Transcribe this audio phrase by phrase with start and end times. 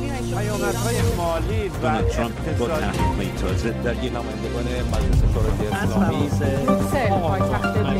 [0.00, 5.68] پیامدهای مالی و ترامپ با تحریم تازه در یک نمایندگان مجلس شورای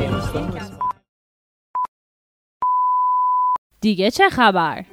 [0.06, 0.60] اسلامی
[3.80, 4.84] دیگه چه خبر؟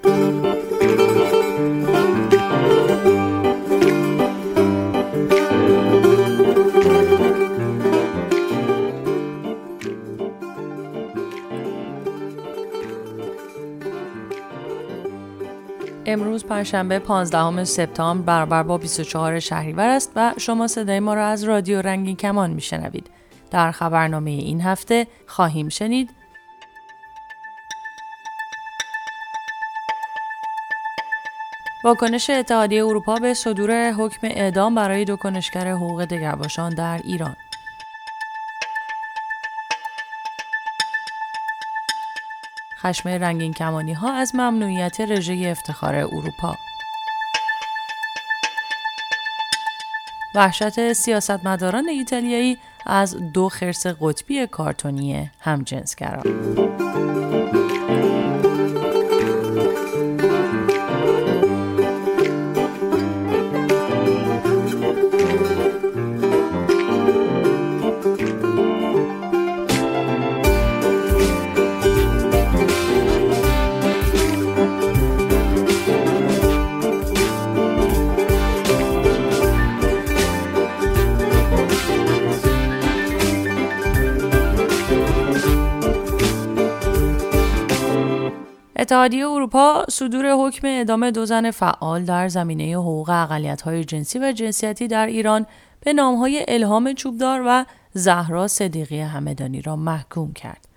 [16.14, 21.44] امروز پنجشنبه 15 سپتامبر برابر با 24 شهریور است و شما صدای ما را از
[21.44, 23.10] رادیو رنگین کمان میشنوید.
[23.52, 26.10] در خبرنامه این هفته خواهیم شنید
[31.84, 37.36] واکنش اتحادیه اروپا به صدور حکم اعدام برای دو کنشگر حقوق دگرباشان در ایران
[42.84, 46.56] خشم رنگین کمانی ها از ممنوعیت رژه افتخار اروپا.
[50.36, 56.24] وحشت سیاستمداران ایتالیایی از دو خرس قطبی کارتونی همجنسگرا.
[89.04, 94.88] اتحادیه اروپا صدور حکم اعدام دو زن فعال در زمینه حقوق اقلیت‌های جنسی و جنسیتی
[94.88, 95.46] در ایران
[95.80, 100.68] به نامهای الهام چوبدار و زهرا صدیقی همدانی را محکوم کرد.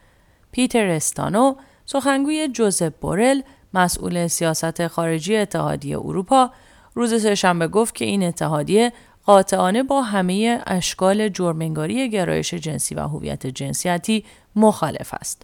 [0.52, 3.40] پیتر استانو، سخنگوی جوزپ بورل،
[3.74, 6.50] مسئول سیاست خارجی اتحادیه اروپا،
[6.94, 8.92] روز سهشنبه گفت که این اتحادیه
[9.26, 14.24] قاطعانه با همه اشکال جرمنگاری گرایش جنسی و هویت جنسیتی
[14.56, 15.42] مخالف است.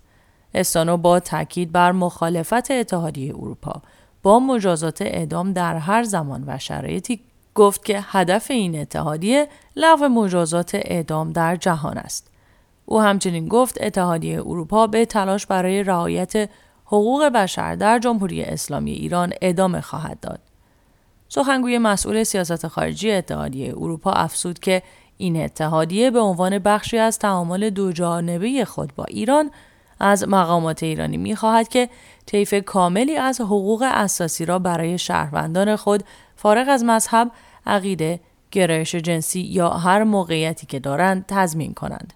[0.55, 3.83] استانو با تاکید بر مخالفت اتحادیه اروپا
[4.23, 7.21] با مجازات اعدام در هر زمان و شرایطی
[7.55, 12.31] گفت که هدف این اتحادیه لغو مجازات اعدام در جهان است.
[12.87, 16.51] او همچنین گفت اتحادیه اروپا به تلاش برای رعایت
[16.85, 20.41] حقوق بشر در جمهوری اسلامی ایران ادامه خواهد داد.
[21.29, 24.83] سخنگوی مسئول سیاست خارجی اتحادیه اروپا افزود که
[25.17, 29.51] این اتحادیه به عنوان بخشی از تعامل دوجانبه خود با ایران
[30.05, 31.89] از مقامات ایرانی می‌خواهد که
[32.27, 36.05] طیف کاملی از حقوق اساسی را برای شهروندان خود
[36.37, 37.31] فارغ از مذهب،
[37.67, 38.21] عقیده،
[38.51, 42.13] گرایش جنسی یا هر موقعیتی که دارند تضمین کنند.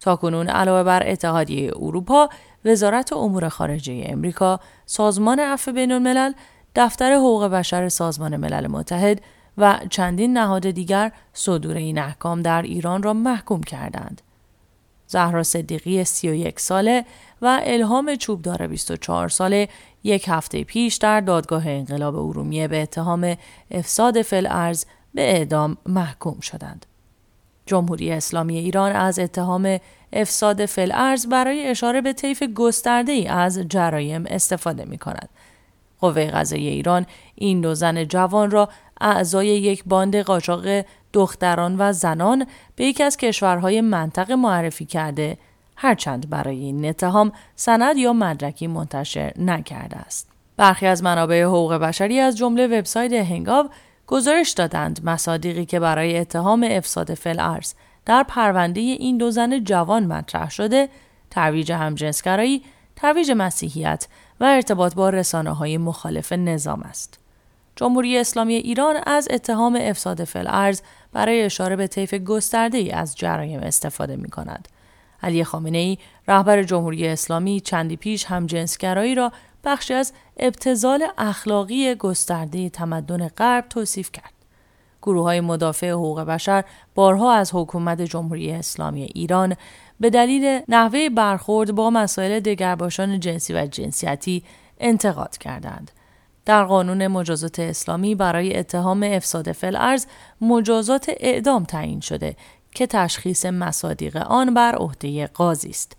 [0.00, 2.28] تاکنون علاوه بر اتحادیه اروپا،
[2.64, 6.32] وزارت امور خارجه امریکا، سازمان عفو بین الملل،
[6.74, 9.20] دفتر حقوق بشر سازمان ملل متحد
[9.58, 14.22] و چندین نهاد دیگر صدور این احکام در ایران را محکوم کردند.
[15.06, 17.04] زهرا صدیقی 31 ساله
[17.42, 19.68] و الهام چوبدار 24 ساله
[20.04, 23.36] یک هفته پیش در دادگاه انقلاب ارومیه به اتهام
[23.70, 24.84] افساد فل ارز
[25.14, 26.86] به اعدام محکوم شدند.
[27.66, 29.78] جمهوری اسلامی ایران از اتهام
[30.12, 35.28] افساد فل ارز برای اشاره به طیف گسترده ای از جرایم استفاده می کند.
[36.00, 38.68] قوه قضایی ایران این دو زن جوان را
[39.00, 42.46] اعضای یک باند قاچاق دختران و زنان
[42.76, 45.38] به یکی از کشورهای منطقه معرفی کرده
[45.76, 50.28] هرچند برای این اتهام سند یا مدرکی منتشر نکرده است.
[50.56, 53.68] برخی از منابع حقوق بشری از جمله وبسایت هنگاو
[54.06, 57.74] گزارش دادند مصادیقی که برای اتهام افساد فل ارز
[58.06, 60.88] در پرونده این دو زن جوان مطرح شده
[61.30, 62.62] ترویج همجنسگرایی،
[62.96, 64.08] ترویج مسیحیت
[64.40, 67.25] و ارتباط با رسانه های مخالف نظام است.
[67.76, 70.82] جمهوری اسلامی ایران از اتهام افساد فل ارز
[71.12, 74.68] برای اشاره به طیف گسترده ای از جرایم استفاده می کند.
[75.22, 75.98] علی خامنه ای
[76.28, 79.32] رهبر جمهوری اسلامی چندی پیش هم جنسگرایی را
[79.64, 84.32] بخشی از ابتزال اخلاقی گسترده تمدن غرب توصیف کرد.
[85.02, 86.64] گروه های مدافع حقوق بشر
[86.94, 89.56] بارها از حکومت جمهوری اسلامی ایران
[90.00, 94.44] به دلیل نحوه برخورد با مسائل دگرباشان جنسی و جنسیتی
[94.80, 95.90] انتقاد کردند.
[96.46, 100.06] در قانون مجازات اسلامی برای اتهام افساد فل ارز
[100.40, 102.36] مجازات اعدام تعیین شده
[102.72, 105.96] که تشخیص مصادیق آن بر عهده قاضی است.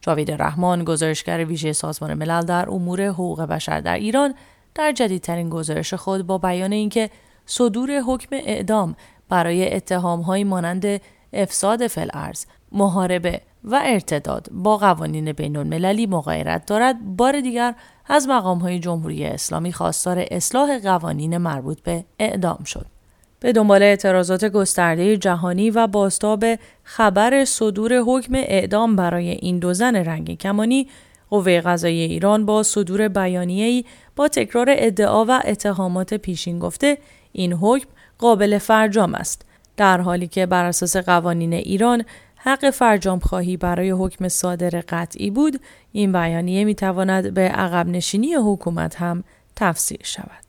[0.00, 4.34] جاوید رحمان گزارشگر ویژه سازمان ملل در امور حقوق بشر در ایران
[4.74, 7.10] در جدیدترین گزارش خود با بیان اینکه
[7.46, 8.96] صدور حکم اعدام
[9.28, 11.00] برای اتهامهایی مانند
[11.32, 17.74] افساد فل ارز، محاربه و ارتداد با قوانین بین المللی مغایرت دارد بار دیگر
[18.08, 22.86] از مقام های جمهوری اسلامی خواستار اصلاح قوانین مربوط به اعدام شد.
[23.40, 26.44] به دنبال اعتراضات گسترده جهانی و باستاب
[26.82, 30.88] خبر صدور حکم اعدام برای این دو زن رنگین کمانی
[31.30, 33.84] قوه قضایی ایران با صدور بیانیه‌ای
[34.16, 36.98] با تکرار ادعا و اتهامات پیشین گفته
[37.32, 37.88] این حکم
[38.18, 39.44] قابل فرجام است
[39.76, 42.04] در حالی که بر اساس قوانین ایران
[42.38, 45.60] حق فرجام خواهی برای حکم صادر قطعی بود
[45.92, 49.24] این بیانیه می تواند به عقب نشینی حکومت هم
[49.56, 50.47] تفسیر شود.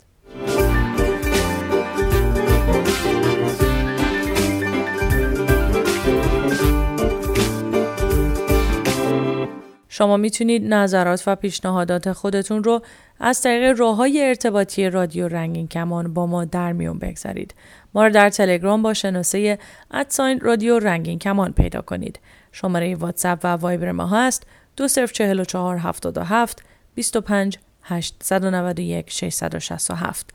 [10.00, 12.82] شما می‌تونید نظرات و پیشنهادات خودتون رو
[13.20, 17.54] از طریق راه های ارتباطی رادیو رنگین کمان با ما در میون بگذارید.
[17.94, 19.60] ما رو در تلگرام با شناسه
[19.92, 22.20] ادساین رادیو رنگین کمان پیدا کنید.
[22.52, 24.44] شماره واتساپ و وایبر ما هست
[24.78, 26.64] 204477
[26.96, 30.30] 25 891 667.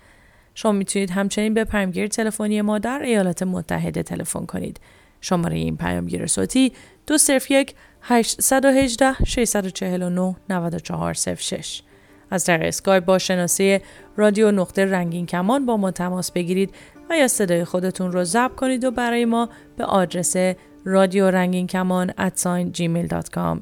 [0.55, 4.81] شما می‌تونید همچنین به پیامگیر تلفنی ما در ایالات متحده تلفن کنید.
[5.25, 6.73] شماره این پیامگیر صوتی
[7.07, 11.83] 201 818 649 9406
[12.31, 13.83] از طریق اسکایپ با شناسه
[14.17, 16.75] رادیو نقطه رنگین کمان با ما تماس بگیرید
[17.11, 20.37] و یا صدای خودتون رو ضبط کنید و برای ما به آدرس
[20.85, 22.13] رادیو رنگین کمان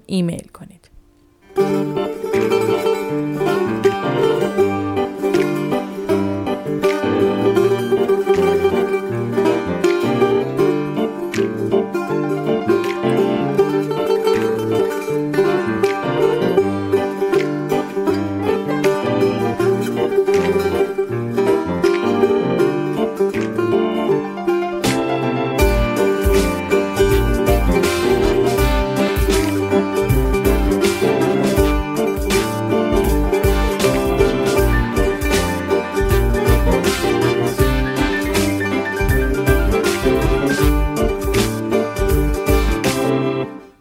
[0.07, 0.82] ایمیل کنید.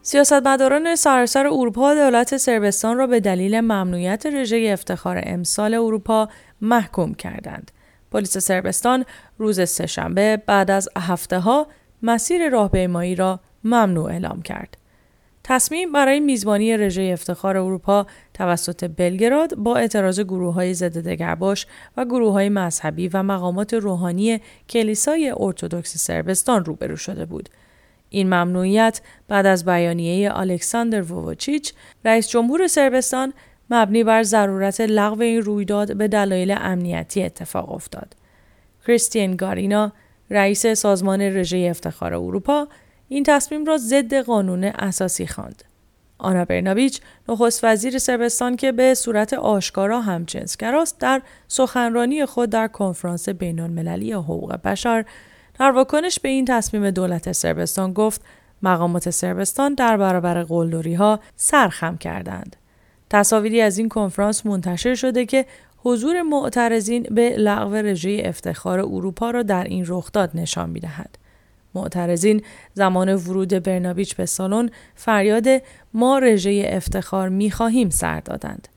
[0.03, 6.29] سیاستمداران سراسر اروپا دولت سربستان را به دلیل ممنوعیت رژه افتخار امسال اروپا
[6.61, 7.71] محکوم کردند.
[8.11, 9.05] پلیس سربستان
[9.37, 11.67] روز سهشنبه بعد از هفته ها
[12.01, 14.77] مسیر راهپیمایی را ممنوع اعلام کرد.
[15.43, 21.67] تصمیم برای میزبانی رژه افتخار اروپا توسط بلگراد با اعتراض گروه های ضد دگرباش
[21.97, 27.49] و گروه های مذهبی و مقامات روحانی کلیسای ارتودکس سربستان روبرو شده بود.
[28.13, 31.73] این ممنوعیت بعد از بیانیه الکساندر ووچیچ
[32.05, 33.33] رئیس جمهور سربستان
[33.69, 38.15] مبنی بر ضرورت لغو این رویداد به دلایل امنیتی اتفاق افتاد.
[38.87, 39.91] کریستین گارینا
[40.29, 42.67] رئیس سازمان رژه افتخار اروپا
[43.09, 45.63] این تصمیم را ضد قانون اساسی خواند.
[46.17, 52.67] آنا برناویچ نخست وزیر سربستان که به صورت آشکارا هم جنسگراست در سخنرانی خود در
[52.67, 55.05] کنفرانس بین المللی حقوق بشر
[55.59, 58.21] در واکنش به این تصمیم دولت سربستان گفت
[58.61, 62.55] مقامات سربستان در برابر قلدری ها سرخم کردند.
[63.09, 65.45] تصاویری از این کنفرانس منتشر شده که
[65.77, 71.17] حضور معترضین به لغو رژه افتخار اروپا را در این رخداد نشان می‌دهد.
[71.75, 72.43] معترضین
[72.73, 75.47] زمان ورود برناویچ به سالن فریاد
[75.93, 78.67] ما رژه افتخار می‌خواهیم سر دادند.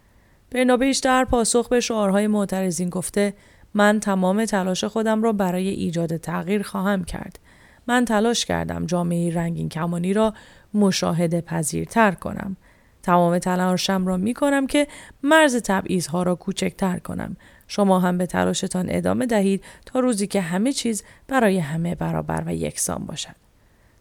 [0.51, 3.35] برنابیچ در پاسخ به شعارهای معترضین گفته
[3.75, 7.39] من تمام تلاش خودم را برای ایجاد تغییر خواهم کرد.
[7.87, 10.35] من تلاش کردم جامعه رنگین کمانی را
[10.75, 12.57] مشاهده پذیرتر کنم.
[13.03, 14.87] تمام تلاشم را می کنم که
[15.23, 17.37] مرز تبعیض ها را کوچکتر کنم.
[17.69, 22.55] شما هم به تلاشتان ادامه دهید تا روزی که همه چیز برای همه برابر و
[22.55, 23.35] یکسان باشد.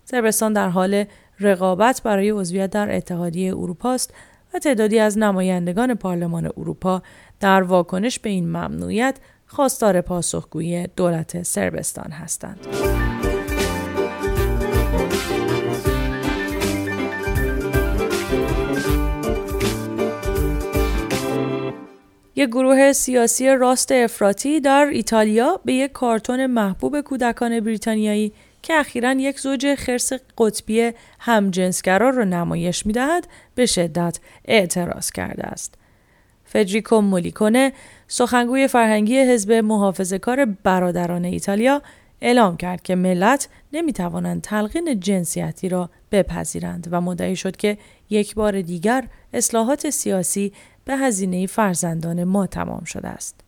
[0.06, 1.06] سربستان در حال
[1.40, 4.14] رقابت برای عضویت در اتحادیه اروپا است
[4.54, 7.02] و تعدادی از نمایندگان پارلمان اروپا
[7.40, 9.20] در واکنش به این ممنوعیت
[9.54, 12.68] خواستار پاسخگویی دولت سربستان هستند.
[22.36, 29.12] یک گروه سیاسی راست افراطی در ایتالیا به یک کارتون محبوب کودکان بریتانیایی که اخیرا
[29.12, 35.76] یک زوج خرس قطبی همجنسگرا را نمایش می‌دهد به شدت اعتراض کرده است.
[36.46, 37.74] فدریکو مولیکونه
[38.16, 41.82] سخنگوی فرهنگی حزب محافظه کار برادران ایتالیا
[42.22, 47.78] اعلام کرد که ملت نمی توانند تلقین جنسیتی را بپذیرند و مدعی شد که
[48.10, 50.54] یک بار دیگر اصلاحات سیاسی
[50.86, 53.40] به هزینه فرزندان ما تمام شده است.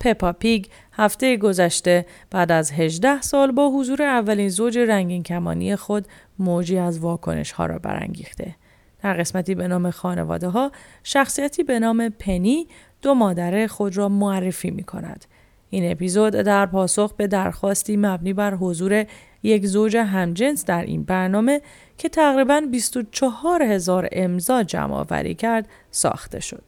[0.00, 6.06] پپا پیگ هفته گذشته بعد از 18 سال با حضور اولین زوج رنگین کمانی خود
[6.38, 8.54] موجی از واکنش ها را برانگیخته.
[9.02, 12.66] در قسمتی به نام خانواده ها شخصیتی به نام پنی
[13.04, 15.24] دو مادر خود را معرفی می کند.
[15.70, 19.06] این اپیزود در پاسخ به درخواستی مبنی بر حضور
[19.42, 21.60] یک زوج همجنس در این برنامه
[21.98, 26.64] که تقریبا 24 هزار امضا جمع آوری کرد ساخته شد.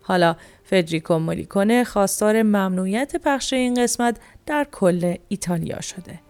[0.00, 4.16] حالا فدریکو مولیکونه خواستار ممنوعیت پخش این قسمت
[4.46, 6.20] در کل ایتالیا شده.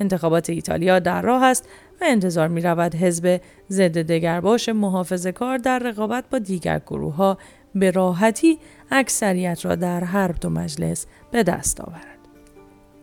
[0.00, 1.68] انتخابات ایتالیا در راه است
[2.00, 7.38] و انتظار می رود حزب ضد دگرباش محافظه کار در رقابت با دیگر گروه ها
[7.76, 8.58] به راحتی
[8.90, 12.18] اکثریت را در هر دو مجلس به دست آورد.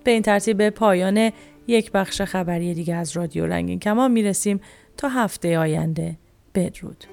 [0.04, 1.32] به این ترتیب به پایان
[1.68, 4.62] یک بخش خبری دیگه از رادیو رنگین کمان می رسیم
[4.98, 6.18] تا هفته آینده
[6.56, 7.06] بدرود.